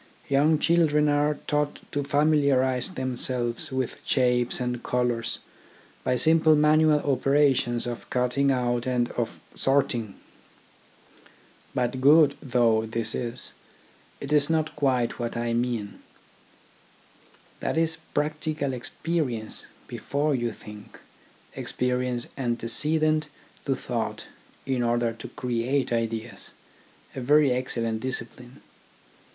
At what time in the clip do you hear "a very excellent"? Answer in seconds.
27.15-27.99